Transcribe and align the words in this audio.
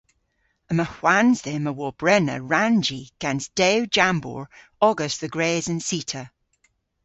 Yma 0.71 0.85
hwans 0.95 1.39
dhymm 1.45 1.69
a 1.71 1.73
wobrena 1.79 2.35
rannji 2.51 3.01
gans 3.21 3.45
dew 3.59 3.79
jambour 3.95 4.43
ogas 4.87 5.13
dhe 5.21 5.27
gres 5.35 5.65
an 5.71 5.79
cita. 5.87 6.23